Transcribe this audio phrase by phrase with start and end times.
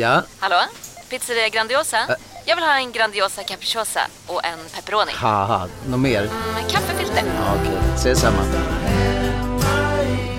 [0.00, 0.22] Ja?
[0.38, 0.56] Hallå?
[1.10, 1.96] Pizzeria Grandiosa?
[2.46, 5.12] Jag vill ha en Grandiosa capriciosa och en pepperoni.
[5.14, 6.22] Haha, något mer?
[6.54, 7.22] Med kaffefilter.
[7.26, 8.42] Ja, Okej, ses samma.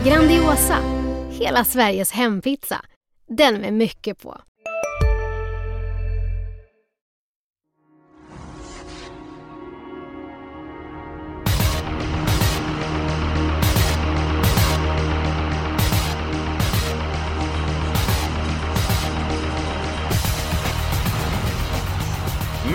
[0.05, 0.77] Grandiosa,
[1.31, 2.81] hela Sveriges hempizza.
[3.37, 4.41] Den med mycket på.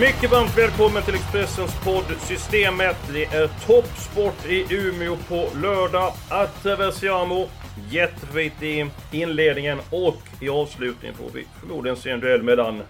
[0.00, 2.96] Mycket varmt välkommen till Expressens podd Systemet.
[3.12, 6.12] Det är toppsport i Umeå på lördag.
[6.30, 7.48] Atraversiamo.
[7.90, 12.82] Jättefint i inledningen och i avslutningen får vi förmodligen se en duell mellan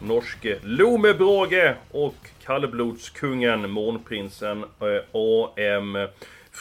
[0.00, 6.08] norske Lome Brage och kallblodskungen Månprinsen eh, AM.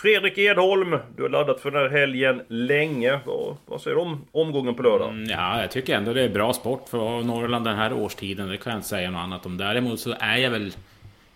[0.02, 3.20] Fredrik Edholm, du har laddat för den här helgen länge.
[3.26, 5.10] Vad, vad säger du om omgången på lördag?
[5.10, 8.48] Mm, Ja, jag tycker ändå det är bra sport för Norrland den här årstiden.
[8.48, 9.58] Det kan jag inte säga något annat om.
[9.58, 10.74] Däremot så är jag väl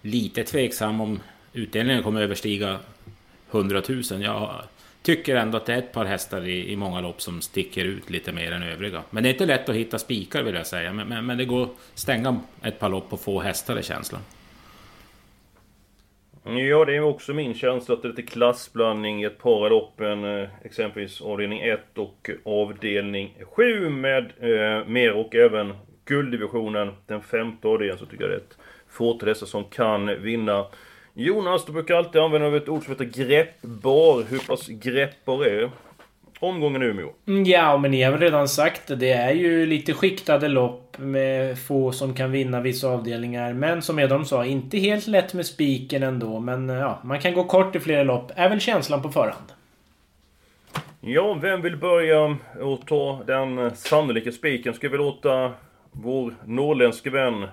[0.02, 1.20] lite tveksam om
[1.54, 2.80] utdelningen kommer överstiga
[3.52, 4.04] 100 000.
[4.24, 4.50] Jag
[5.02, 8.10] tycker ändå att det är ett par hästar i, i många lopp som sticker ut
[8.10, 9.04] lite mer än övriga.
[9.10, 10.94] Men det är inte lätt att hitta spikar vill jag säga.
[10.94, 14.22] Men, men, men det går att stänga ett par lopp på få hästar är känslan.
[16.44, 19.70] Ja, det är också min känsla att det är lite klassblandning i ett par av
[19.70, 20.24] loppen.
[20.24, 25.74] Eh, exempelvis avdelning 1 och avdelning 7 med eh, mer och även
[26.06, 26.92] gulddivisionen.
[27.08, 28.58] Den femte avdelningen så tycker jag det är ett
[28.90, 30.66] fåtal hästar som kan vinna.
[31.14, 34.24] Jonas, du brukar alltid använda ett ord som heter greppbar.
[34.30, 35.70] Hur pass greppbar är
[36.48, 37.10] omgången Umeå?
[37.28, 38.96] Mm, Ja, men ni har väl redan sagt det.
[38.96, 43.54] Det är ju lite skiktade lopp med få som kan vinna vissa avdelningar.
[43.54, 46.40] Men som Edholm sa, inte helt lätt med spiken ändå.
[46.40, 48.32] Men ja, man kan gå kort i flera lopp.
[48.36, 49.46] Är väl känslan på förhand.
[51.02, 54.74] Ja, vem vill börja och ta den sannolika spiken?
[54.74, 55.52] Ska vi låta
[55.92, 57.48] vår norrländske vän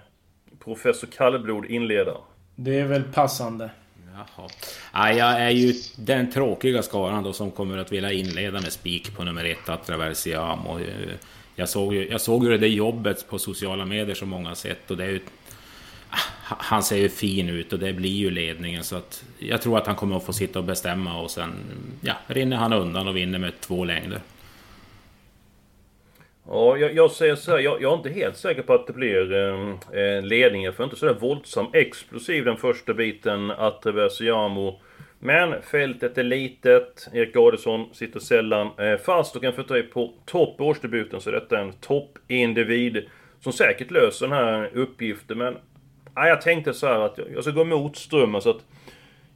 [0.64, 2.12] Professor Kallblod inleda?
[2.56, 3.70] Det är väl passande.
[4.18, 4.48] Jaha.
[4.92, 9.16] Ja, jag är ju den tråkiga skaran då som kommer att vilja inleda med spik
[9.16, 10.66] på nummer ett, Atraversiam.
[10.66, 10.86] Och, eh,
[11.56, 14.54] jag, såg ju, jag såg ju det där jobbet på sociala medier som många har
[14.54, 15.20] sett och det är ju...
[16.10, 19.78] Ah, han ser ju fin ut och det blir ju ledningen så att jag tror
[19.78, 21.50] att han kommer att få sitta och bestämma och sen
[22.00, 24.20] ja, rinner han undan och vinner med två längder.
[26.50, 28.92] Ja, jag, jag säger så här, jag, jag är inte helt säker på att det
[28.92, 34.80] blir ehm, eh, ledningen för inte sådär våldsam explosiv den första biten, Atraversiamo.
[35.18, 40.12] Men fältet är litet, Erik Adelsson sitter sällan eh, fast och kan få ta på
[40.26, 43.04] topp i årsdebuten så detta är en toppindivid
[43.40, 45.56] som säkert löser den här uppgiften men
[46.14, 48.64] ja, jag tänkte så här att jag, jag ska gå emot strömmen så att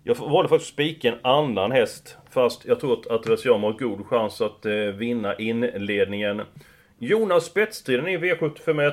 [0.04, 4.06] jag valde faktiskt att spika en annan häst fast jag tror att Atraversiamo har god
[4.06, 6.42] chans att eh, vinna inledningen.
[7.04, 8.92] Jonas spetsstriden i V751.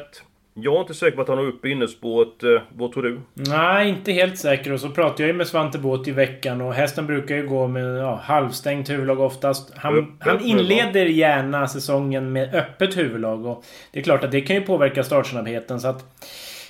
[0.54, 2.44] Jag är inte säker på att han har upp innerspåret.
[2.44, 3.20] Eh, vad tror du?
[3.34, 4.74] Nej, inte helt säker.
[4.74, 7.68] Och så pratade jag ju med Svante Båth i veckan och hästen brukar ju gå
[7.68, 9.74] med ja, halvstängt huvudlag oftast.
[9.76, 14.42] Han, Öppet han inleder gärna säsongen med öppet huvudlag och det är klart att det
[14.42, 16.06] kan ju påverka startsnabbheten så att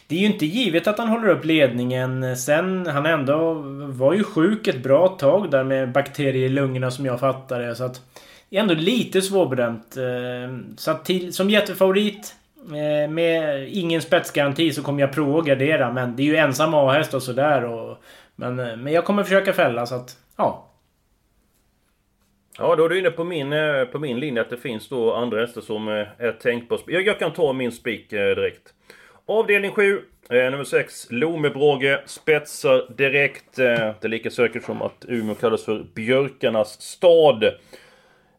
[0.08, 2.38] det är ju inte givet att han håller upp ledningen.
[2.38, 3.54] Sen, han ändå
[3.88, 7.20] var ju sjuk ett bra tag där med bakterier i lungorna som jag.
[7.20, 7.76] Så att det
[8.58, 9.98] är ändå lite svårbedömt.
[9.98, 15.46] Eh, så att till, som jättefavorit eh, med ingen spetsgaranti så kommer jag prova att
[15.46, 15.94] gardera.
[15.94, 17.66] Men det är ju ensam A-häst och sådär.
[17.66, 17.98] Och,
[18.36, 20.18] men, eh, men jag kommer försöka fälla så att...
[20.38, 20.66] Ja.
[22.58, 23.54] Ja, då är du inne på min,
[23.92, 26.80] på min linje att det finns då andra hästar som är tänkbara.
[26.88, 28.74] Jag, jag kan ta min spik direkt.
[29.26, 33.56] Avdelning 7, nummer 6, Lomebrage, spetsar direkt.
[33.56, 37.44] Det är lika säkert som att Umeå kallas för björkarnas stad.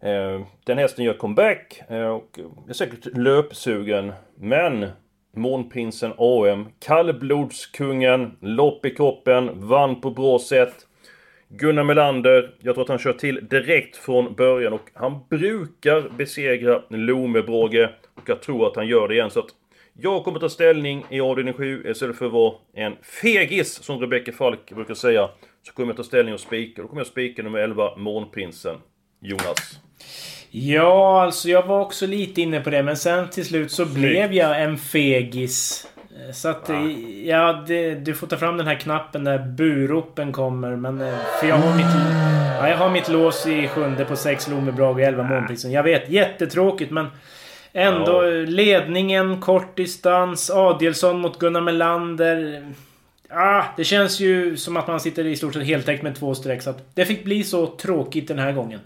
[0.03, 2.39] Eh, den hästen gör comeback eh, och
[2.69, 4.13] är säkert löpsugen.
[4.35, 4.87] Men
[5.37, 10.87] Månprinsen AM, kallblodskungen, lopp i kroppen, vann på bra sätt.
[11.49, 16.83] Gunnar Melander, jag tror att han kör till direkt från början och han brukar besegra
[16.89, 17.89] Lomebrage.
[18.15, 19.55] Och jag tror att han gör det igen så att
[19.93, 24.33] jag kommer ta ställning i avdelning 7 istället för att vara en fegis som Rebecka
[24.33, 25.29] Falk brukar säga.
[25.63, 26.83] Så kommer jag ta ställning och spika.
[26.83, 28.77] Då kommer jag spika nummer 11, Månprinsen.
[29.21, 29.79] Jonas.
[30.51, 32.83] Ja, alltså jag var också lite inne på det.
[32.83, 35.87] Men sen till slut så blev jag en fegis.
[36.33, 36.91] Så att, eh,
[37.27, 40.77] ja, det, du får ta fram den här knappen när buropen kommer.
[40.77, 41.87] Men, eh, för jag har mitt,
[42.61, 45.73] ja, jag har mitt lås i sjunde på sex Lomebrag och 11 Månprisen.
[45.73, 47.07] Jag vet, jättetråkigt men
[47.73, 48.31] ändå Ja.
[48.47, 52.65] ledningen, kort distans, Adielsson mot Gunnar Melander.
[53.29, 56.63] Ah, det känns ju som att man sitter i stort sett heltäckt med två streck.
[56.63, 58.81] Så att det fick bli så tråkigt den här gången.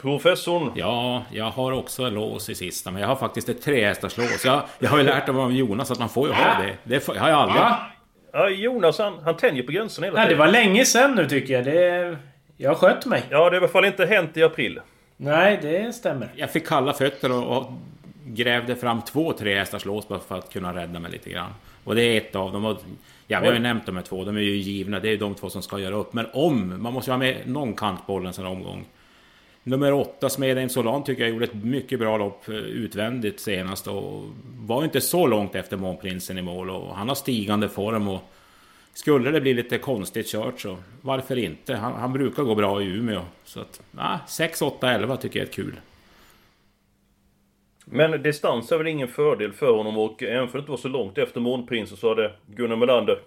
[0.00, 0.72] Professorn.
[0.74, 4.44] Ja, jag har också lås i sista, men jag har faktiskt ett trehästars lås.
[4.44, 6.76] Jag, jag har ju lärt mig av Jonas att man får ju ha det.
[6.84, 7.60] Det har jag aldrig.
[7.60, 7.76] Va?
[8.32, 10.46] Ja, Jonas han, han tänjer på gränserna hela Nej, det tiden.
[10.46, 11.64] var länge sedan nu tycker jag.
[11.64, 12.16] Det...
[12.56, 13.22] Jag skött mig.
[13.30, 14.80] Ja, det har i alla fall inte hänt i april.
[15.16, 16.28] Nej, det stämmer.
[16.36, 17.72] Jag fick kalla fötter och, och
[18.26, 21.50] grävde fram två trehästars lås bara för att kunna rädda mig lite grann.
[21.84, 22.64] Och det är ett av dem.
[22.64, 22.76] Och,
[23.26, 24.24] ja, vi har ju nämnt de här två.
[24.24, 25.00] De är ju givna.
[25.00, 26.12] Det är de två som ska göra upp.
[26.12, 26.82] Men om!
[26.82, 28.84] Man måste ju ha med någon kantboll en sån här omgång.
[29.70, 34.22] Nummer åtta, Smedheim Solan, tycker jag gjorde ett mycket bra lopp eh, utvändigt senast och
[34.66, 38.20] var inte så långt efter Månprinsen i mål och han har stigande form och
[38.94, 41.74] skulle det bli lite konstigt kört så varför inte?
[41.74, 43.20] Han, han brukar gå bra i Umeå.
[43.44, 45.80] Så att, ja, 6, 8, 11 tycker jag är kul.
[47.84, 50.78] Men distans är väl ingen fördel för honom och även för att det inte var
[50.78, 53.18] så långt efter Månprinsen så hade Gunnar Melander...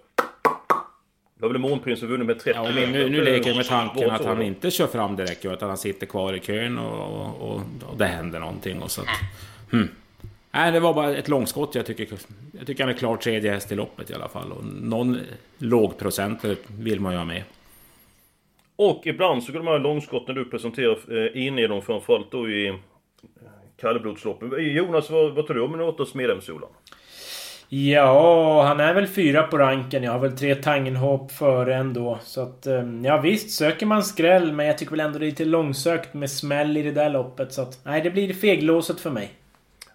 [1.36, 4.42] Då Månprinsen vunnit med 30 Ja, men nu, nu leker jag med tanken att han
[4.42, 7.60] inte kör fram direkt utan han sitter kvar i kön och, och, och,
[7.90, 8.82] och det händer någonting.
[8.82, 9.08] Och så att,
[9.70, 9.88] hmm.
[10.50, 11.74] Nej, det var bara ett långskott.
[11.74, 12.08] Jag tycker,
[12.58, 14.52] jag tycker han är klar tredje häst i loppet i alla fall.
[14.52, 15.18] Och någon
[15.58, 17.42] lågprocentare vill man ju ha med.
[18.76, 22.68] Och ibland så går de här långskotten du presenterar in i dem framförallt då i
[22.68, 22.74] eh,
[23.76, 24.52] kallblodsloppen.
[24.58, 26.70] Jonas, vad, vad tror du om en åtta Smedhemssolan?
[27.68, 30.02] Ja, han är väl fyra på ranken.
[30.02, 32.18] Jag har väl tre Tangenhop före ändå.
[32.22, 34.52] Så att, ehm, ja visst, söker man skräll.
[34.52, 37.52] Men jag tycker väl ändå det är lite långsökt med smäll i det där loppet.
[37.52, 39.30] Så att, nej, det blir feglåset för mig.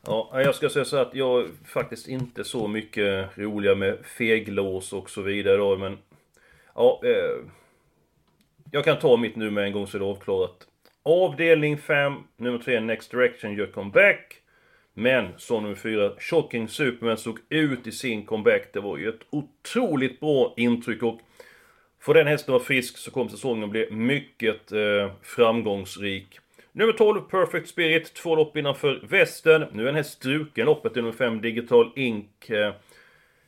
[0.06, 3.98] Ja, jag ska säga så här att jag är faktiskt inte så mycket roliga med
[4.18, 5.98] feglås och så vidare då, men...
[6.76, 7.46] Ja, eh,
[8.72, 10.68] jag kan ta mitt nu med en gång så är det avklarat.
[11.04, 14.39] Avdelning 5, nummer 3, Next Direction gör comeback.
[14.94, 18.74] Men som nummer 4, Shocking Superman såg ut i sin comeback.
[18.74, 21.20] Det var ju ett otroligt bra intryck och
[22.02, 26.40] Får den hästen vara frisk så kommer säsongen bli mycket eh, framgångsrik.
[26.72, 29.66] Nummer 12, Perfect Spirit, två lopp innanför västen.
[29.72, 32.50] Nu är den här struken loppet i nummer 5, Digital Ink.
[32.50, 32.74] Eh,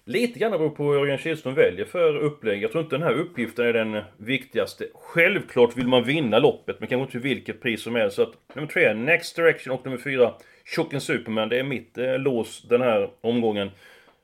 [0.06, 2.64] lite grann beror på hur Örjan Kihlström väljer för upplägg.
[2.64, 4.88] Jag tror inte den här uppgiften är den viktigaste.
[4.94, 8.16] Självklart vill man vinna loppet, men kanske inte till vilket pris som helst.
[8.16, 10.34] Så att nummer tre, Next Direction och nummer fyra,
[10.76, 11.50] Chocken Superman.
[11.50, 13.72] Det är mitt eh, lås den här omgången.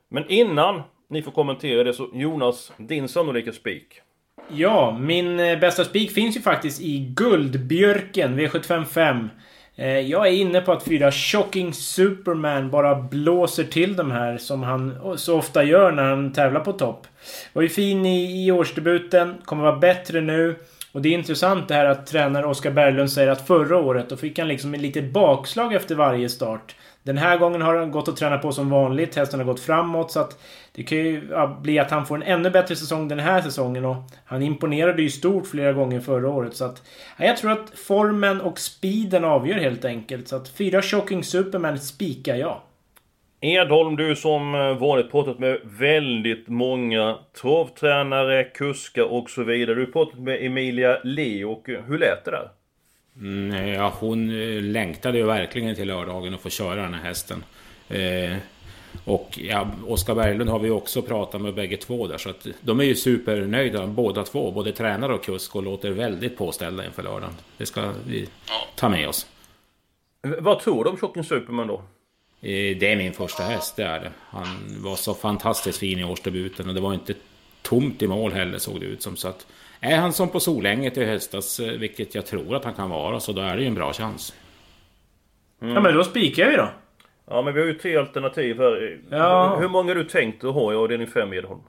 [0.08, 4.00] Men innan ni får kommentera det så Jonas, din sannolika spik.
[4.48, 9.28] Ja, min eh, bästa spik finns ju faktiskt i Guldbjörken V755.
[9.78, 14.62] Eh, jag är inne på att fyra Shocking Superman bara blåser till de här som
[14.62, 17.06] han så ofta gör när han tävlar på topp.
[17.52, 20.56] Var ju fin i, i årsdebuten, kommer vara bättre nu.
[20.92, 24.16] Och det är intressant det här att tränare Oskar Berglund säger att förra året då
[24.16, 26.74] fick han liksom en litet bakslag efter varje start.
[27.08, 29.16] Den här gången har han gått och tränat på som vanligt.
[29.16, 31.22] Hästen har gått framåt så att det kan ju
[31.62, 35.10] bli att han får en ännu bättre säsong den här säsongen och han imponerade ju
[35.10, 36.82] stort flera gånger förra året så att
[37.18, 40.28] ja, jag tror att formen och speeden avgör helt enkelt.
[40.28, 42.60] Så att fyra Shocking Superman spikar jag.
[43.40, 49.74] Edholm, du som eh, vanligt pratat med väldigt många travtränare, kuskar och så vidare.
[49.74, 52.57] Du har pratat med Emilia Leo och eh, hur lät det där?
[53.20, 57.44] Mm, ja, hon eh, längtade ju verkligen till lördagen och få köra den här hästen.
[57.88, 58.36] Eh,
[59.04, 62.80] och ja, Oskar Berglund har vi också pratat med bägge två där, så att de
[62.80, 67.34] är ju supernöjda båda två, både tränare och kusk, och låter väldigt påställda inför lördagen.
[67.56, 68.28] Det ska vi
[68.76, 69.26] ta med oss.
[70.38, 71.74] Vad tror du om Shocking Superman då?
[72.40, 74.10] Eh, Det är min första häst, det är det.
[74.30, 74.46] Han
[74.82, 77.14] var så fantastiskt fin i årsdebuten och det var inte
[77.62, 79.16] tomt i mål heller såg det ut som.
[79.16, 79.46] Så att
[79.80, 83.20] är han som på Solänget i höstas, eh, vilket jag tror att han kan vara,
[83.20, 84.34] så då är det ju en bra chans.
[85.60, 86.68] Ja men då spikar vi då.
[87.30, 88.98] Ja, men vi har ju tre alternativ här.
[89.10, 89.56] Ja.
[89.60, 91.60] Hur många har du tänkt att ha i avdelning 5 Edholm?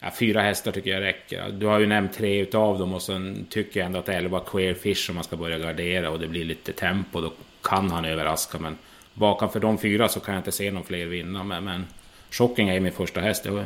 [0.00, 1.50] Ja, fyra hästar tycker jag räcker.
[1.50, 4.74] Du har ju nämnt tre utav dem och sen tycker jag ändå att 11 Queer
[4.74, 8.58] Fish om man ska börja gardera och det blir lite tempo, då kan han överraska.
[8.58, 8.78] Men
[9.14, 11.44] bakom för de fyra så kan jag inte se någon fler vinna.
[11.44, 11.86] Men, men
[12.30, 13.64] Shocking är min första häst, det är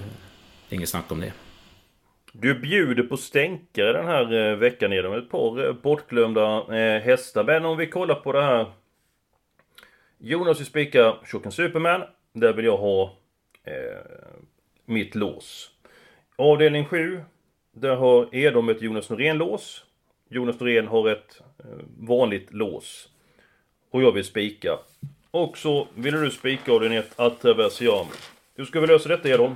[0.71, 1.33] inget snack om det.
[2.37, 7.45] Du bjuder på stänkare den här eh, veckan genom Ett par eh, bortglömda eh, hästar.
[7.45, 8.67] Men om vi kollar på det här.
[10.19, 12.03] Jonas vill spika Shocking Superman.
[12.33, 13.17] Där vill jag ha
[13.65, 13.75] eh,
[14.85, 15.71] mitt lås.
[16.37, 17.21] Avdelning 7.
[17.73, 19.85] Där har Edom ett Jonas Norén-lås.
[20.29, 21.65] Jonas Norén har ett eh,
[21.99, 23.09] vanligt lås.
[23.91, 24.79] Och jag vill spika.
[25.31, 28.07] Och så vill du spika avdelning 1 Atraversiam.
[28.57, 29.55] Hur ska vi lösa detta Edom?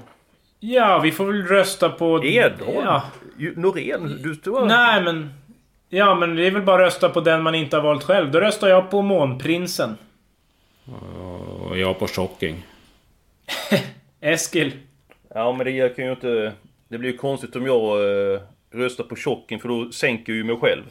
[0.60, 2.24] Ja, vi får väl rösta på...
[2.24, 2.84] Edholm?
[2.84, 3.02] Ja.
[3.56, 4.18] Norén?
[4.22, 4.66] Du står...
[4.66, 5.30] Nej men...
[5.88, 8.30] Ja men det är väl bara att rösta på den man inte har valt själv.
[8.30, 9.96] Då röstar jag på Månprinsen.
[11.60, 12.66] Och jag på Shocking.
[14.20, 14.72] Eskil.
[15.34, 16.52] Ja men det kan ju inte...
[16.88, 17.98] Det blir ju konstigt om jag
[18.34, 20.82] eh, röstar på Tjocken för då sänker jag ju mig själv.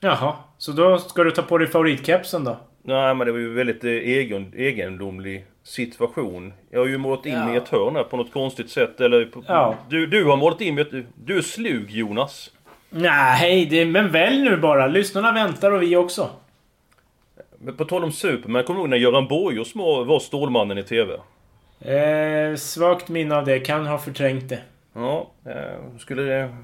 [0.00, 2.56] Jaha, så då ska du ta på dig favoritkepsen då?
[2.82, 6.52] Nej, men det var ju väldigt eh, egen, egendomlig situation.
[6.70, 9.00] Jag har ju målat in mig i ett hörn här på något konstigt sätt.
[9.00, 9.74] Eller på, Ja.
[9.88, 10.82] du, du har målat in mig...
[10.82, 12.50] ett- Du är slug, Jonas.
[12.90, 14.86] Nej, det, men välj nu bara.
[14.86, 16.30] Lyssnarna väntar och vi också.
[17.58, 21.12] Men på tal om Superman, kommer du ihåg när Göran Borgers var Stålmannen i TV?
[21.80, 23.60] Eh, svagt minne av det.
[23.60, 24.58] Kan ha förträngt det.
[24.94, 26.56] Ja, eh, skulle det...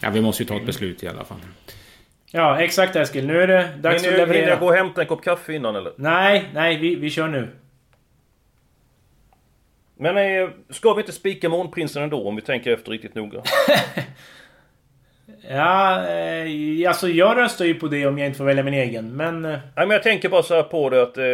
[0.00, 1.38] Ja, vi måste ju ta ett beslut i alla fall.
[2.36, 3.26] Ja, exakt Eskil.
[3.26, 4.56] Nu är det dags Hinner att jag- hinner jag leverera.
[4.60, 5.92] gå och hämta en kopp kaffe innan eller?
[5.96, 7.48] Nej, nej, vi, vi kör nu.
[9.98, 13.42] Men eh, ska vi inte spika Månprinsen ändå om vi tänker efter riktigt noga?
[15.48, 19.16] Ja, eh, alltså jag röstar ju på det om jag inte får välja min egen.
[19.16, 19.44] Men...
[19.44, 21.18] Eh, Nej men jag tänker bara så här på det att...
[21.18, 21.24] Eh,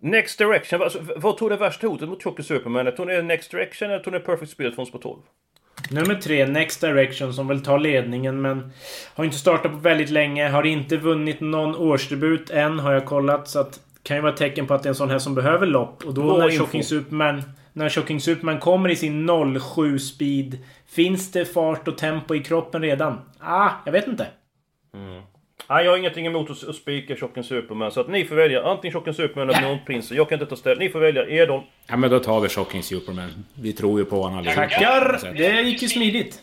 [0.00, 2.92] Next Direction, alltså, vad tror du är värsta hotet mot Chocker Superman?
[2.96, 4.98] Tror ni det är Next Direction eller tror ni det är Perfect Spirit från Spår
[4.98, 5.18] 12?
[5.90, 8.72] Nummer tre, Next Direction, som väl tar ledningen men...
[9.14, 10.48] Har inte startat på väldigt länge.
[10.48, 13.48] Har inte vunnit någon årsdebut än, har jag kollat.
[13.48, 13.80] Så att...
[14.02, 16.04] Kan ju vara ett tecken på att det är en sån här som behöver lopp.
[16.04, 16.50] Och då Bra när.
[16.58, 17.42] Shocking Superman...
[17.72, 19.28] När Shocking Superman kommer i sin
[19.74, 20.58] 07 speed.
[20.86, 23.20] Finns det fart och tempo i kroppen redan?
[23.40, 24.26] Ah, jag vet inte.
[25.68, 27.92] Nej, jag har ingenting emot att, spika Chocken Superman.
[27.92, 30.16] Så att ni får välja antingen Chocken Superman eller Månprinsen.
[30.16, 30.86] Jag kan inte ta ställning.
[30.86, 31.62] Ni får välja Edholm.
[31.88, 33.30] Ja, men då tar vi Shocking Superman.
[33.54, 34.60] Vi tror ju på honom allihopa.
[34.60, 35.34] Tackar!
[35.36, 36.42] Det gick ju smidigt.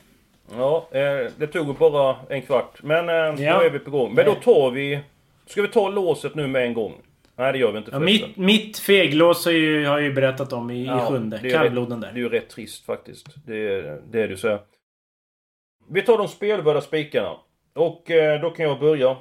[0.57, 2.83] Ja, eh, det tog bara en kvart.
[2.83, 3.57] Men eh, Ja.
[3.59, 4.13] då är vi på gång.
[4.13, 4.99] Men då tar vi...
[5.47, 6.93] Ska vi ta låset nu med en gång?
[7.35, 10.53] Nej, det gör vi inte Ja, mitt, mitt feglås har, ju, har jag ju berättat
[10.53, 11.39] om i, i Ja, sjunde.
[11.41, 12.13] det är Kallbloden rätt- där.
[12.13, 13.27] Det är ju rätt trist faktiskt.
[13.45, 14.47] Det är det, är det så.
[14.47, 14.59] här.
[15.89, 17.35] Vi tar de spelvärda spikarna.
[17.73, 19.17] Och eh, då kan jag börja.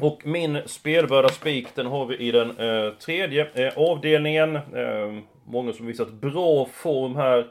[0.00, 4.56] Och min spelbörda spik den har vi i den eh, tredje eh, avdelningen.
[4.56, 7.46] Eh, många som visat bra form här.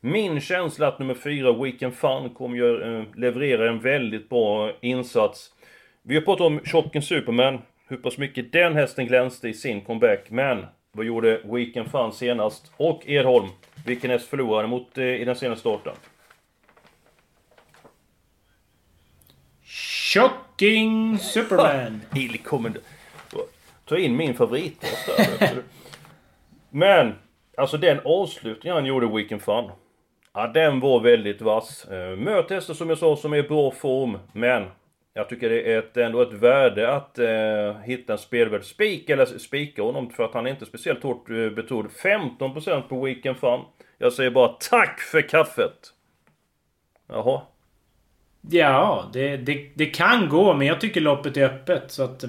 [0.00, 5.52] Min känsla att nummer fyra, Weekend Fun, kommer ju eh, leverera en väldigt bra insats.
[6.02, 7.58] Vi har pratat om Chocken Superman.
[7.88, 10.30] Hur pass mycket den hästen glänste i sin comeback.
[10.30, 12.72] Men vad gjorde Weekend Fun senast?
[12.76, 13.46] Och Edholm.
[13.86, 15.92] Vilken häst förlorade mot eh, i den senaste starten?
[20.16, 22.00] Shocking Superman!
[22.14, 22.76] Illkommen...
[23.84, 25.06] Ta in min favorithäst
[25.38, 25.62] där.
[26.70, 27.14] Men,
[27.56, 29.70] alltså den avslutningen han gjorde Weekend Fun.
[30.34, 31.84] Ja, den var väldigt vass.
[31.84, 34.18] Eh, Möt hästar som jag sa som är i bra form.
[34.32, 34.66] Men,
[35.14, 39.26] jag tycker det är ett, ändå ett värde att eh, hitta en spelvärd spik, eller
[39.26, 41.86] spika honom för att han är inte speciellt hårt eh, betrodd.
[41.86, 43.60] 15% på Weekend Fun.
[43.98, 45.92] Jag säger bara tack för kaffet!
[47.08, 47.40] Jaha.
[48.50, 51.84] Ja, det, det, det kan gå, men jag tycker loppet är öppet.
[51.90, 52.24] Så att,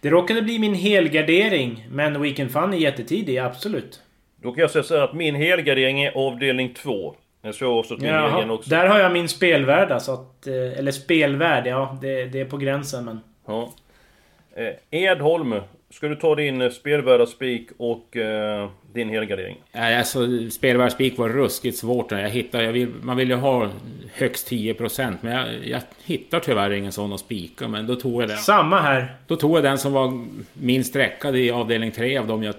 [0.00, 1.86] det råkade bli min helgardering.
[1.90, 4.00] Men Weekend Fun är jättetidig, absolut.
[4.42, 7.14] Då kan jag säga så här att min helgardering är avdelning 2.
[7.42, 8.70] Jag såg också Jaha, också.
[8.70, 10.00] där har jag min spelvärda.
[10.00, 11.98] Så att, eh, eller spelvärd, ja.
[12.00, 13.20] Det, det är på gränsen, men...
[13.46, 13.72] Ja.
[14.56, 15.54] Eh, Edholm,
[15.94, 19.56] ska du ta din eh, spelvärda spik och eh, din helgardering?
[19.72, 22.10] Nej, Alltså, spelvärldsspik var ruskigt svårt.
[22.10, 23.70] Jag hittar, jag vill, man vill ju ha
[24.14, 27.68] högst 10% men jag, jag hittar tyvärr ingen sån att spika.
[27.68, 28.38] Men då tog jag den.
[28.38, 29.16] Samma här.
[29.26, 32.54] Då tog jag den som var minst sträckad i avdelning 3 av dem jag...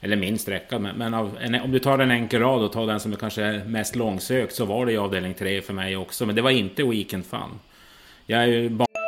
[0.00, 2.86] Eller minst sträckad, men, men av, en, om du tar en enkel rad och tar
[2.86, 6.26] den som är kanske mest långsökt så var det i avdelning 3 för mig också.
[6.26, 7.58] Men det var inte Weekend Fun.
[8.26, 9.07] Jag är ju bara...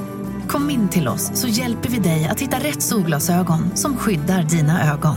[0.51, 4.93] Kom in till oss så hjälper vi dig att hitta rätt solglasögon som skyddar dina
[4.93, 5.15] ögon.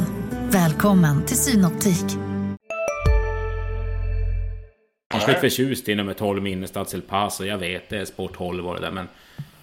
[0.51, 2.05] Välkommen till Synoptik.
[5.13, 7.45] barnsligt förtjust i nummer 12 Minnestads El Paso.
[7.45, 9.09] Jag vet, det är sport 12 var det där, men...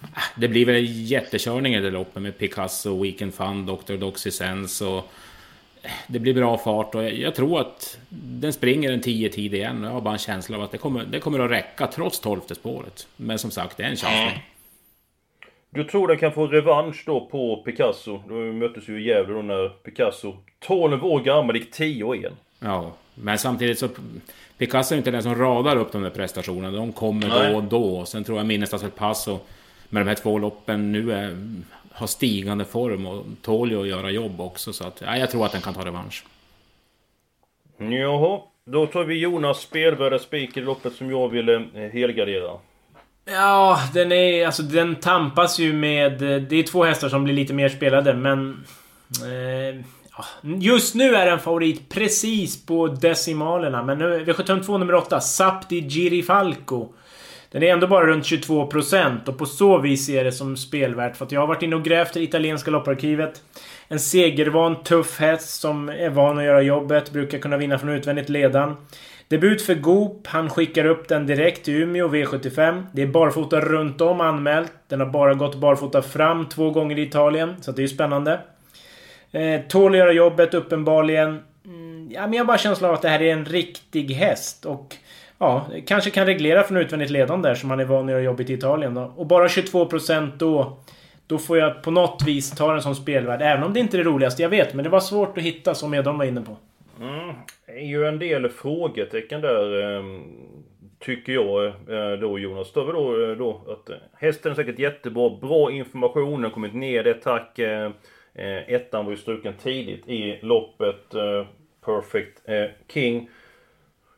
[0.02, 3.96] äh, Det blir väl jättekörning i det loppet med Picasso, Weekend Fun, Dr.
[3.96, 5.08] Doxy Sense och...
[5.82, 9.54] äh, Det blir bra fart och jag, jag tror att den springer en 10 tid
[9.54, 9.82] igen.
[9.82, 12.40] Jag har bara en känsla av att det kommer, det kommer att räcka trots 12
[12.54, 13.06] spåret.
[13.16, 14.42] Men som sagt, det är en chansning.
[15.74, 18.22] Du tror den kan få revansch då på Picasso?
[18.28, 22.32] Då möttes ju i Gävle då när Picasso, 12 år gammal, gick 10 och en.
[22.58, 23.88] Ja, men samtidigt så...
[24.58, 26.76] Picasso är inte den som radar upp de där prestationerna.
[26.76, 27.52] De kommer Nej.
[27.52, 28.04] då och då.
[28.04, 29.38] Sen tror jag Minnestads El Paso
[29.88, 31.36] med de här två loppen nu är,
[31.92, 34.72] har stigande form och tål ju att göra jobb också.
[34.72, 36.24] Så att, ja, jag tror att den kan ta revansch.
[37.76, 42.50] Jaha, då tar vi Jonas spelvärda spik i loppet som jag ville helgardera.
[43.24, 44.46] Ja, den är...
[44.46, 46.22] Alltså den tampas ju med...
[46.22, 48.64] Eh, det är två hästar som blir lite mer spelade, men...
[49.10, 49.84] Eh,
[50.60, 53.82] just nu är den favorit precis på decimalerna.
[53.82, 56.88] Men nu, V752 nummer 8, Sapti Girifalco.
[57.50, 61.16] Den är ändå bara runt 22% och på så vis är det som spelvärt.
[61.16, 63.42] För att jag har varit inne och grävt i det italienska lopparkivet.
[63.88, 67.10] En segervan, tuff häst som är van att göra jobbet.
[67.10, 68.76] Brukar kunna vinna från utvändigt ledan.
[69.32, 70.26] Debut för Goop.
[70.26, 72.82] Han skickar upp den direkt till Umeå V75.
[72.92, 74.72] Det är barfota runt om anmält.
[74.88, 77.54] Den har bara gått barfota fram två gånger i Italien.
[77.60, 78.40] Så det är ju spännande.
[79.30, 81.42] Eh, tål att göra jobbet uppenbarligen.
[81.64, 84.64] Mm, ja, men jag har bara känslan av att det här är en riktig häst.
[84.64, 84.96] Och
[85.38, 88.50] ja, kanske kan reglera från utvändigt ledande där som han är van att göra jobbet
[88.50, 89.12] i Italien då.
[89.16, 90.78] Och bara 22% då.
[91.26, 93.42] Då får jag på något vis ta den som spelvärd.
[93.42, 94.74] Även om det inte är det roligaste jag vet.
[94.74, 96.56] Men det var svårt att hitta som Edholm var inne på.
[97.00, 97.34] Mm.
[97.66, 99.96] Är ju en del frågetecken där.
[99.96, 100.02] Eh,
[100.98, 102.72] tycker jag eh, då Jonas.
[102.72, 105.30] Då, då, då att eh, hästen är säkert jättebra.
[105.40, 106.32] Bra information.
[106.32, 107.58] Den har kommit ner det tack.
[107.58, 107.90] Eh,
[108.66, 111.10] ettan var ju struken tidigt i loppet.
[111.84, 112.42] Perfect
[112.88, 113.30] King.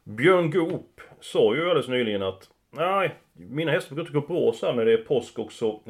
[0.04, 4.66] Björn Goop sa ju alldeles nyligen att Nej, mina hästar brukar inte gå bra så
[4.66, 5.80] här när det är påsk också.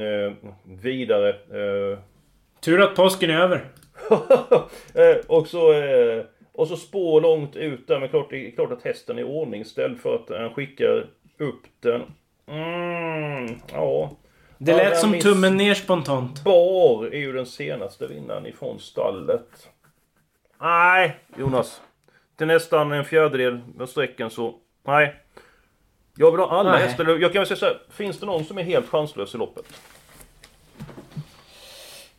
[0.65, 1.37] Vidare.
[2.61, 3.65] Tur att påsken är över.
[5.27, 5.73] och så...
[6.55, 8.01] Och så spår långt ut där.
[8.01, 11.07] Men klart, det är klart att hästen är ordningställd för att han skickar
[11.39, 12.03] upp den.
[12.47, 14.11] Mm, ja.
[14.59, 16.45] Det lät som tummen ner spontant.
[16.45, 19.69] Bar är ju den senaste vinnaren ifrån stallet.
[20.61, 21.81] Nej, Jonas.
[22.37, 24.55] Till nästan en fjärdedel av sträckan så...
[24.87, 25.15] Nej.
[26.17, 26.83] Jag vill ha alla Nej.
[26.83, 27.05] hästar.
[27.05, 29.65] Jag kan väl säga så här, Finns det någon som är helt chanslös i loppet?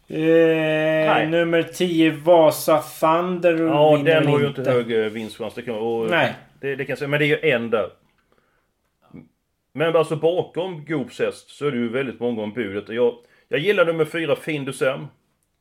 [0.08, 5.54] Eh, nummer 10 Vasa Thunder Ja, den har ju inte hög eh, vinstchans.
[5.54, 6.34] Det kan, och, Nej.
[6.62, 7.90] Det, det kan säga, men det är ju en där.
[9.74, 12.90] Men alltså bakom Goops häst så är det ju väldigt många om budet.
[12.90, 13.16] Jag,
[13.48, 15.08] jag gillar nummer 4 Findusem.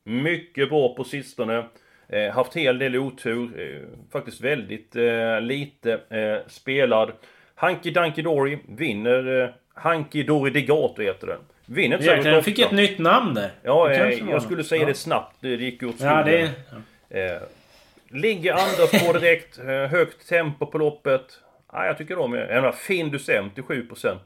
[0.03, 1.65] Mycket bra på sistone.
[2.09, 3.59] Eh, haft hel del otur.
[3.59, 7.11] Eh, faktiskt väldigt eh, lite eh, spelad.
[7.55, 11.39] Hanky Danky Dory vinner eh, Hanky Dory Degato heter den.
[11.65, 13.51] Vinner inte Jäklar, fick ett nytt namn där.
[13.63, 14.87] Ja, eh, jag skulle säga ja.
[14.87, 15.35] det snabbt.
[15.39, 16.15] Det gick åt skogen.
[16.15, 16.51] Ja, det...
[17.09, 17.17] Ja.
[17.17, 17.41] Eh,
[18.09, 19.59] ligger andra på direkt.
[19.59, 21.39] Eh, högt tempo på loppet.
[21.73, 22.45] Ja, jag tycker om det.
[22.45, 24.17] En Findus M till 7%.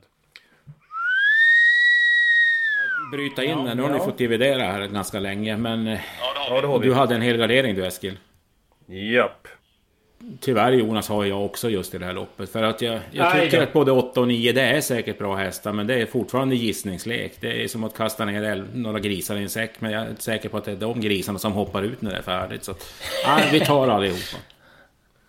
[3.11, 5.87] Bryta in ja, Nu har ni fått dividera här ganska länge, men...
[5.87, 6.87] Ja, det har vi.
[6.87, 8.17] Du hade en hel gardering du Eskil.
[8.87, 9.47] Japp.
[10.39, 12.49] Tyvärr Jonas har jag också just i det här loppet.
[12.49, 15.73] För att jag, jag tycker att både 8 och 9 det är säkert bra hästar.
[15.73, 17.33] Men det är fortfarande gissningslek.
[17.39, 19.71] Det är som att kasta ner några grisar i en säck.
[19.79, 22.17] Men jag är säker på att det är de grisarna som hoppar ut när det
[22.17, 22.63] är färdigt.
[22.63, 22.73] Så
[23.25, 24.37] ja, vi tar allihopa.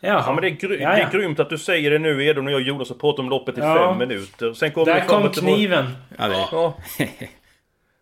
[0.01, 0.25] Jaha.
[0.27, 0.97] Ja men det är, gry ja, ja.
[0.97, 3.19] det är grymt att du säger det nu Edon och jag och Jonas har pratat
[3.19, 3.89] om loppet i ja.
[3.89, 4.53] fem minuter.
[4.53, 5.85] Sen kommer Där kom kniven!
[6.19, 6.47] Ja, det.
[6.53, 6.75] Ja.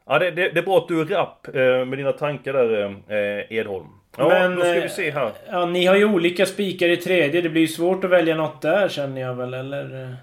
[0.06, 2.84] ja det, det, det, är bra att du är rapp eh, med dina tankar där
[2.84, 3.97] eh, Edholm.
[4.18, 5.32] Ja, Men, då ska vi se här.
[5.50, 7.40] Ja, ni har ju olika spikar i tredje.
[7.40, 10.16] Det blir ju svårt att välja något där känner jag väl, eller?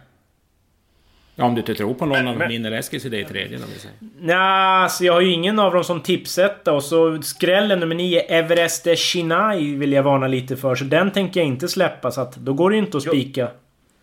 [1.35, 3.65] Ja, om du inte tror på någon av min eller Eskils idé i tredje då
[3.65, 3.93] vill säga.
[4.19, 8.19] Nja, alltså jag har ju ingen av dem som tipsetta och så skrällen nummer nio,
[8.21, 10.75] Everest Chinai vill jag varna lite för.
[10.75, 13.41] Så den tänker jag inte släppa så att då går det ju inte att spika.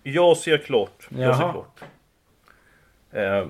[0.03, 1.09] Jag, jag ser klart.
[1.09, 1.35] Jag Jaha.
[1.35, 1.81] ser klart.
[3.13, 3.49] Eh,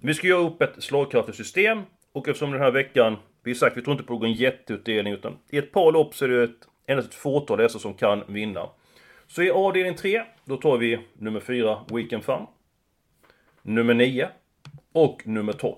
[0.00, 1.82] vi ska göra upp ett slagkraftigt system.
[2.12, 3.16] Och eftersom den här veckan
[3.48, 6.24] vi har sagt vi tror inte på någon jätteutdelning utan i ett par lopp så
[6.24, 6.50] är det ett,
[6.86, 8.68] endast ett fåtal hästar som kan vinna.
[9.26, 12.46] Så i avdelning 3, då tar vi nummer 4, Weekend Fun.
[13.62, 14.28] Nummer 9
[14.92, 15.74] och nummer 12.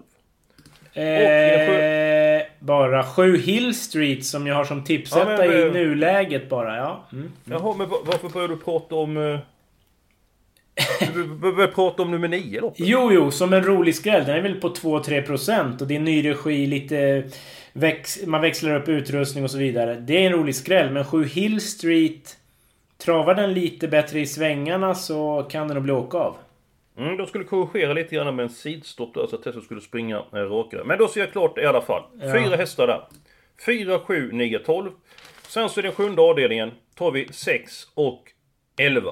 [0.92, 6.76] Eh, bara 7 Hill Street som jag har som tipsetta ja, i nuläget bara.
[6.76, 7.06] Ja.
[7.12, 7.32] Mm.
[7.44, 9.16] Jaha, men varför börjar du prata om...
[9.16, 9.38] Uh,
[11.14, 12.72] du börjar prata om nummer 9 då?
[12.76, 14.24] Jo, jo, som en rolig skräll.
[14.24, 17.24] Den är väl på 2-3% och det är ny regi, lite
[17.72, 19.94] väx man växlar upp utrustning och så vidare.
[19.94, 22.36] Det är en rolig skräll, men 7 Hill Street...
[23.04, 26.36] Travar den lite bättre i svängarna så kan den nog bli åka av.
[26.98, 30.16] Mm, de skulle korrigera lite grann med en sidstopp där så att Tesla skulle springa
[30.16, 30.84] eh, rakare.
[30.84, 32.02] Men då ser jag klart i alla fall.
[32.20, 32.32] Ja.
[32.32, 33.02] Fyra hästar där.
[33.66, 34.90] 4, 7, 9, 12.
[35.48, 38.32] Sen så i den sjunde avdelningen tar vi 6 och
[38.76, 39.10] 11.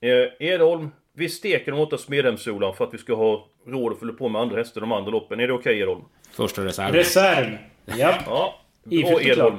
[0.00, 4.12] Eh, Edholm, vi steker de åtta Smedhemssolan för att vi ska ha råd att fylla
[4.12, 5.40] på med andra hästar de andra loppen.
[5.40, 6.04] Är det okej okay, Edholm?
[6.32, 6.94] Första reserv.
[6.94, 7.58] Reserv!
[7.98, 8.18] Ja.
[8.26, 8.54] ja.
[8.84, 9.58] Bra Edholm.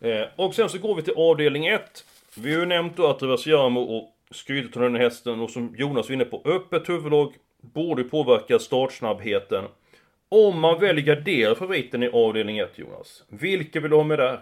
[0.00, 2.04] Eh, och sen så går vi till avdelning 1.
[2.36, 6.08] Vi har ju nämnt då att Reversiamo och skrytet den här hästen och som Jonas
[6.08, 9.64] var inne på, öppet huvudlag borde påverka startsnabbheten.
[10.28, 14.40] Om man väljer gardera favoriten i avdelning 1 Jonas, vilka vill du ha med där?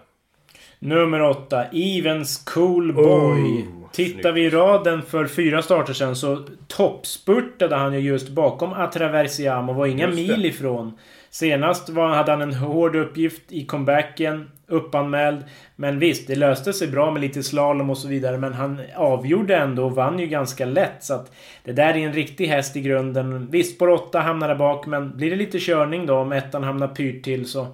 [0.85, 3.41] Nummer 8, Evens Cool Boy.
[3.41, 4.35] Oh, Tittar snyggt.
[4.35, 9.73] vi i raden för fyra starter sen så toppspurtade han ju just bakom Atraversiamo.
[9.73, 10.37] Var inga Just det.
[10.37, 10.97] mil ifrån.
[11.29, 14.49] Senast var, hade han en hård uppgift i comebacken.
[14.67, 15.43] Uppanmäld.
[15.75, 18.37] Men visst, det löste sig bra med lite slalom och så vidare.
[18.37, 21.03] Men han avgjorde ändå och vann ju ganska lätt.
[21.03, 21.31] Så att
[21.63, 23.47] det där är en riktig häst i grunden.
[23.51, 24.85] Visst, på åtta hamnar där bak.
[24.85, 27.67] Men blir det lite körning då om ettan hamnar pyrt till så...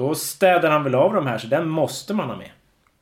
[0.00, 1.38] Då städar han väl av de här.
[1.38, 2.50] Så den måste man ha med.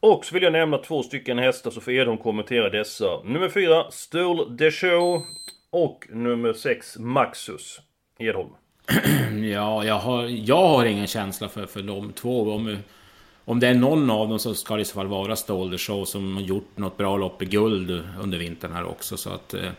[0.00, 3.22] Och så vill jag nämna två stycken hästar så får Edholm kommentera dessa.
[3.24, 5.22] Nummer 4, Sturl de Show.
[5.70, 7.80] Och nummer 6, Maxus.
[8.18, 8.50] Edholm.
[9.52, 12.52] Ja, jag har, jag har ingen känsla för, för de två.
[12.52, 12.76] Om,
[13.48, 16.04] om det är någon av dem så ska det i så fall vara Stolder Show
[16.04, 19.16] som har gjort något bra lopp i guld under vintern här också.
[19.16, 19.70] Så att eh,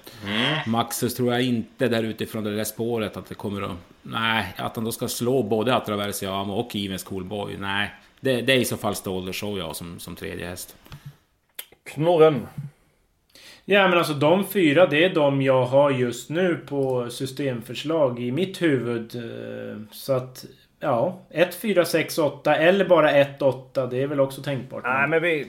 [0.68, 3.78] Maxus tror jag inte där utifrån det där spåret att det kommer att...
[4.02, 7.58] Nej, att han då ska slå både Atraversiamo och Evens Coolboy.
[7.60, 10.76] Nej, det, det är i så fall Stolder Show jag som, som tredje häst.
[11.84, 12.48] Knorren.
[13.66, 18.32] Ja men alltså de fyra det är de jag har just nu på systemförslag i
[18.32, 19.16] mitt huvud.
[19.16, 20.46] Eh, Så att
[20.80, 24.84] ja, 1, 4, 6, 8 eller bara 1, 8 det är väl också tänkbart.
[24.84, 25.48] Nej men vi...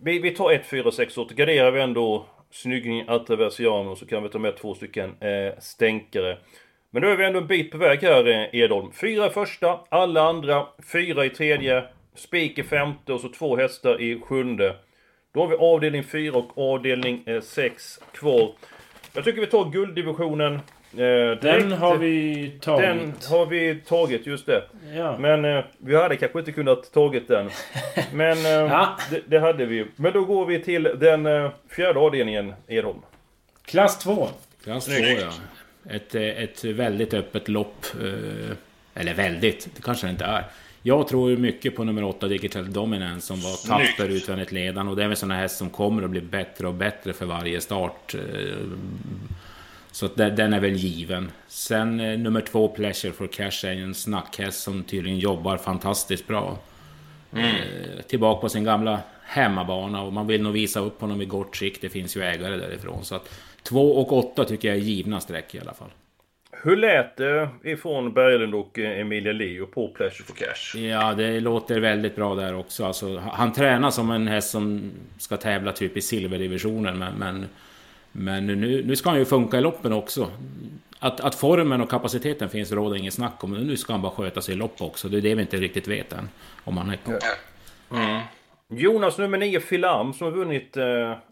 [0.00, 1.34] Vi, vi tar 1, 4, 6, 8.
[1.34, 6.38] Garderar vi ändå Snygging Atraversiano så kan vi ta med två stycken eh, stänkare.
[6.90, 8.92] Men nu är vi ändå en bit på väg här eh, Edholm.
[8.92, 10.66] Fyra i första, alla andra.
[10.92, 11.84] Fyra i tredje.
[12.14, 14.76] Spik i femte och så två hästar i sjunde.
[15.34, 18.52] Då har vi avdelning 4 och avdelning eh, 6 kvar.
[19.12, 20.60] Jag tycker vi tar gulddivisionen.
[20.98, 21.42] Eh, direkt.
[21.42, 22.82] Den har vi tagit.
[22.88, 24.62] Den har vi tagit, just det.
[24.96, 25.18] Ja.
[25.18, 27.50] Men eh, vi hade kanske inte kunnat tagit den.
[28.12, 28.96] Men eh, Ja.
[29.10, 29.86] det, det hade vi.
[29.96, 32.98] Men då går vi till den eh, fjärde avdelningen, Edholm.
[33.64, 34.28] Klass 2.
[34.64, 35.20] Klass 2 Snyggt.
[35.22, 35.92] ja.
[35.94, 37.86] Ett, eh, ett väldigt öppet lopp.
[38.02, 38.56] eh,
[38.94, 40.44] Eller väldigt, det kanske det inte är.
[40.82, 43.96] Jag tror mycket på nummer 8 Digital Dominance som var Snyggt.
[43.96, 44.90] tapper utvändigt ledande.
[44.90, 47.60] Och det är väl sådana häst som kommer att bli bättre och bättre för varje
[47.60, 48.14] start.
[49.96, 51.30] Så den är väl given.
[51.46, 56.58] Sen eh, nummer 2 Pleasure for Cash är en snackhäst som tydligen jobbar fantastiskt bra.
[57.36, 61.56] Eh, Tillbaka på sin gamla hemmabana och man vill nog visa upp honom i gott
[61.56, 61.80] skick.
[61.80, 63.04] Det finns ju ägare därifrån.
[63.04, 63.30] Så att
[63.62, 65.90] 2 och 8 tycker jag är givna streck i alla fall.
[66.62, 70.80] Hur lät det ifrån Berglund och eh, Emilia Leo på Pleasure for Cash?
[70.80, 72.84] Ja, det låter väldigt bra där också.
[72.84, 76.98] Alltså, han tränar som en häst som ska tävla typ i silverdivisionen.
[76.98, 77.46] Men, men,
[78.18, 80.30] men nu, nu ska han ju funka i loppen också.
[80.98, 83.52] Att, att formen och kapaciteten finns råder inget snack om.
[83.52, 85.08] Nu ska han bara sköta sig i lopp också.
[85.08, 86.28] Det är det vi inte riktigt vet än.
[86.64, 86.98] Om han är...
[88.68, 90.76] Jonas nummer 9 Filam som har vunnit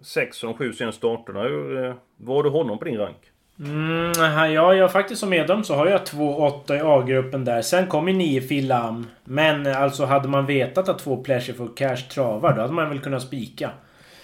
[0.03, 1.43] 6 av de 7 senaste starterna.
[1.43, 3.17] Hur eh, var du honom på din rank?
[3.59, 4.13] Mm,
[4.53, 7.63] ja, jag faktiskt som medlem så har jag 2-8 i A-gruppen där.
[7.63, 9.07] Sen kommer 9 Filam.
[9.25, 12.89] Men eh, alltså hade man vetat att två Pleasure for Cash travar, då hade man
[12.89, 13.71] väl kunnat spika.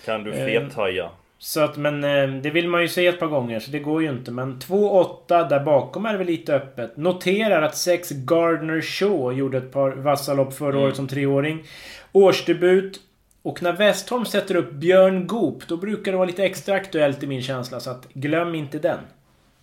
[0.05, 1.11] Kan du Eh, fethaja?
[1.43, 4.03] Så att, men eh, det vill man ju se ett par gånger, så det går
[4.03, 4.31] ju inte.
[4.31, 6.97] Men 2-8 där bakom är det väl lite öppet.
[6.97, 11.65] Noterar att 6 Gardner Shaw gjorde ett par vassa lopp förra året som treåring.
[12.13, 13.01] Årsdebut.
[13.43, 17.27] Och när Westholm sätter upp Björn Goop, då brukar det vara lite extra aktuellt i
[17.27, 17.81] min känsla.
[17.81, 18.99] Så att glöm inte den.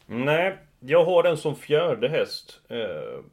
[0.06, 2.60] Nej, jag har den som fjärde häst.
[2.70, 3.24] Eh,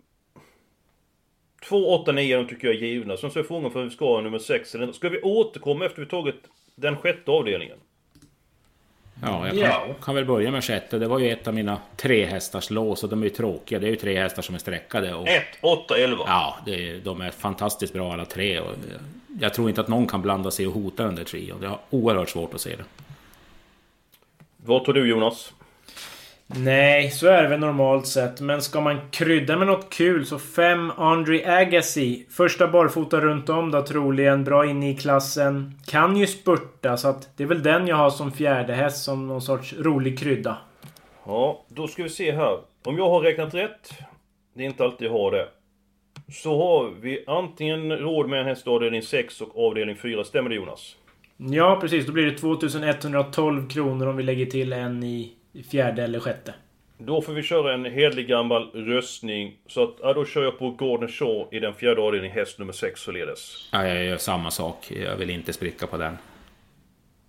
[1.69, 3.17] 2, 8, 9 de tycker jag är givna.
[3.17, 4.97] Sen så är frågan för vi ska ha nummer 6 eller inte.
[4.97, 6.41] Ska vi återkomma efter vi tagit
[6.75, 7.79] den sjätte avdelningen?
[9.27, 9.95] Ja, jag kan, Ja.
[10.03, 10.99] kan väl börja med sjätte.
[10.99, 13.79] Det var ju ett av mina tre hästars lås och de är ju tråkiga.
[13.79, 15.15] Det är ju tre hästar som är streckade.
[15.15, 16.25] Och, 1, 8, 11.
[16.27, 18.61] Ja, det, de är fantastiskt bra alla tre.
[18.61, 18.75] Och
[19.41, 21.61] jag tror inte att någon kan blanda sig och hota den där trion.
[21.61, 22.85] Det har oerhört svårt att se det.
[24.57, 25.53] Vad tror du Jonas?
[26.47, 28.41] Nej, så är det väl normalt sett.
[28.41, 32.27] Men ska man krydda med något kul så 5 Andre Agassi.
[32.31, 34.45] Första barfota runt om då troligen.
[34.45, 35.79] Bra inne i klassen.
[35.87, 39.29] Kan ju spurta så att det är väl den jag har som fjärde häst som
[39.29, 40.57] någon sorts rolig krydda.
[41.27, 42.59] Ja, då ska vi se här.
[42.85, 43.91] Om jag har räknat rätt,
[44.55, 45.49] det är inte alltid jag har det.
[46.33, 50.25] Så har vi antingen råd med en häst avdelning 6 och avdelning 4.
[50.25, 50.97] Stämmer det Jonas?
[51.37, 52.07] Ja, precis.
[52.07, 56.55] Då blir det 2112 kronor om vi lägger till en i fjärde eller sjätte.
[56.99, 59.57] Då får vi köra en hederlig gammal röstning.
[59.67, 62.73] Så att, ja, då kör jag på Gordon Shaw i den fjärde avdelningen, häst nummer
[62.73, 63.69] 6 således.
[63.73, 64.91] Ja, jag gör samma sak.
[64.91, 66.19] Jag vill inte spricka på den.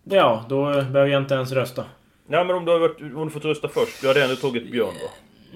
[0.04, 1.86] Ja, då behöver jag inte ens rösta.
[2.28, 4.72] Nej men om du har varit, om du fått rösta först, du hade ändå tagit
[4.72, 5.10] Björn då?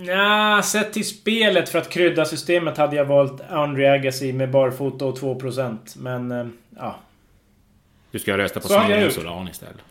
[0.04, 5.06] Ja, sett till spelet för att krydda systemet hade jag valt Andre Agassi med barfota
[5.06, 5.78] och 2%.
[5.98, 7.00] Men, eh, ja.
[8.12, 9.14] Du ska rösta på gjort.
[9.14, 9.82] Solan istället.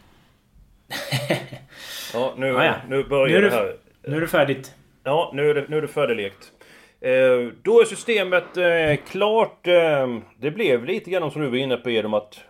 [2.15, 2.75] Ja, nu, Ah, ja.
[2.89, 3.77] nu börjar Nu det det- här.
[4.07, 4.75] Nu är det färdigt.
[5.05, 6.53] Ja, nu är det, nu är det färdiglekt.
[7.01, 9.67] Eh, då är systemet eh, klart.
[9.67, 12.41] Eh, det blev lite grann som du var inne på Edom att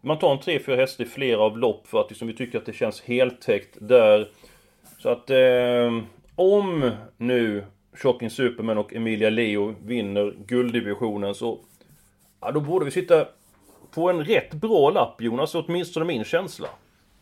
[0.00, 2.66] man tar en 3-4 hästar i flera av lopp för att liksom, vi tycker att
[2.66, 4.28] det känns heltäckt där.
[4.98, 6.02] Så att eh,
[6.36, 7.64] om nu
[7.94, 11.58] Shocking Superman och Emilia Leo vinner gulddivisionen så...
[12.40, 13.26] Ja, då borde vi sitta
[13.94, 16.68] på en rätt bra lapp Jonas, åtminstone min känsla.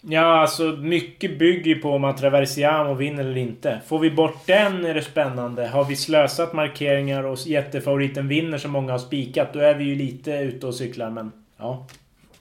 [0.08, 3.80] Ja, alltså mycket bygger på om Traversiamo vinner eller inte.
[3.86, 5.66] Får vi bort den är det spännande.
[5.66, 9.94] Har vi slösat markeringar och jättefavoriten vinner som många har spikat, då är vi ju
[9.94, 11.86] lite ute och cyklar, men ja.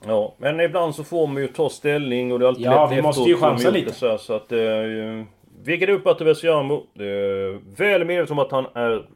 [0.06, 3.02] Ja, men ibland så får man ju ta ställning och det är alltid Ja, vi
[3.02, 3.92] måste ju chansa lite.
[3.92, 4.52] Så, här, så att...
[4.52, 5.26] Eh,
[5.64, 6.74] Vigge upp Atevesiamo.
[6.74, 9.06] Eh, väl medveten om att han är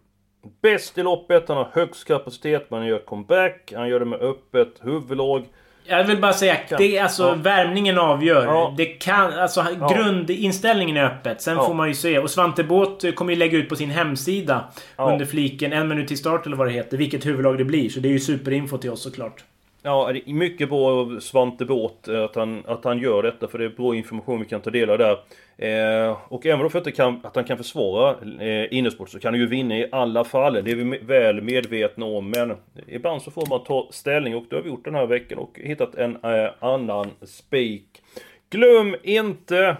[0.63, 1.49] bäst i loppet.
[1.49, 3.73] Han har högst kapacitet, men han gör comeback.
[3.77, 5.45] Han gör det med öppet huvudlag.
[5.89, 7.35] Jag vill bara säga, det är alltså Ja.
[7.35, 8.45] värmningen avgör.
[8.45, 8.75] Ja.
[8.77, 9.89] Det kan, alltså Ja.
[9.95, 11.43] grundinställningen är öppet.
[11.43, 11.67] Sen Ja.
[11.67, 12.19] får man ju se.
[12.19, 14.65] Och Svante Båth kommer ju lägga ut på sin hemsida
[14.97, 17.89] under fliken en minut till start eller vad det heter, vilket huvudlag det blir.
[17.89, 19.45] Så det är ju superinfo till oss såklart.
[19.83, 23.49] Ja, det är mycket bra av Svante Båth eh, att han, att han gör detta
[23.49, 25.19] för det är bra information vi kan ta del av där.
[25.59, 29.35] Eh, och även då för att, kan, att han kan försvara eh, innesport så kan
[29.35, 30.53] han ju vinna i alla fall.
[30.53, 34.57] Det är vi väl medvetna om men ibland så får man ta ställning och det
[34.57, 38.03] har vi gjort den här veckan och hittat en eh, annan spik.
[38.51, 39.77] Glöm inte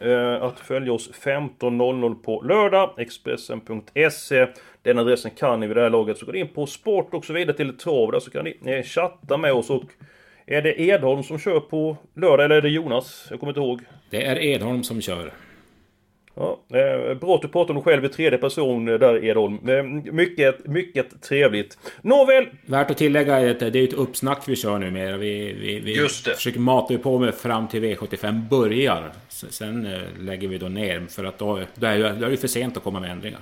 [0.00, 2.94] eh, att följa oss 15.00 på lördag.
[2.98, 4.46] Expressen.se
[4.82, 6.18] den adressen kan ni vid det här laget.
[6.18, 8.82] Så går ni in på sport och så vidare till trav där så kan ni
[8.82, 9.84] chatta med oss och
[10.46, 13.26] är det Edholm som kör på lördag eller är det Jonas?
[13.30, 13.80] Jag kommer inte ihåg.
[14.10, 15.32] Det är Edholm som kör.
[16.34, 19.68] Ja, eh, bra att du pratar om dig själv i tredje person där Edholm.
[19.68, 21.78] Eh, mycket, mycket trevligt.
[22.02, 22.46] Nåväl!
[22.66, 25.18] Värt att tillägga är att det är ett uppsnack vi kör nu med.
[25.18, 26.34] Vi, vi, vi Just det.
[26.34, 29.12] försöker mata på med fram till V75 börjar.
[29.28, 32.82] Sen eh, lägger vi då ner för att då, då är det för sent att
[32.82, 33.40] komma med ändringar.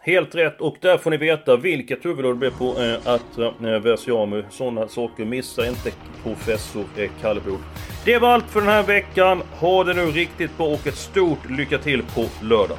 [0.00, 3.80] Helt rätt och där får ni veta vilket huvudord det blir på eh, att eh,
[3.80, 4.44] Versiamu.
[4.50, 7.58] Sådana saker missar inte professor eh, Kalleblod.
[8.04, 9.42] Det var allt för den här veckan.
[9.60, 12.78] Ha det nu riktigt bra och ett stort lycka till på lördag.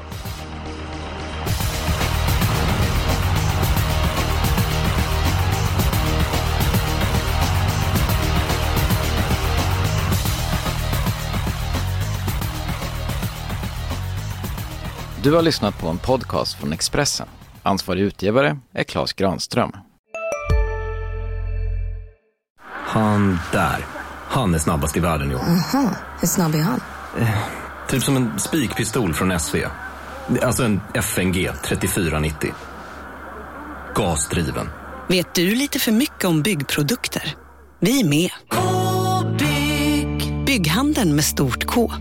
[15.22, 17.28] Du har lyssnat på en podcast från Expressen.
[17.62, 19.72] Ansvarig utgivare är Klas Granström.
[22.86, 23.86] Han där.
[24.28, 25.40] Han är snabbast i världen i år.
[26.20, 26.80] Hur snabb är han?
[27.88, 29.56] Typ som en spikpistol från SV.
[30.42, 32.54] Alltså en FNG 3490.
[33.94, 34.68] Gasdriven.
[35.08, 37.36] Vet du lite för mycket om byggprodukter?
[37.80, 38.30] Vi är med.
[40.46, 41.92] Bygghandeln med stort K.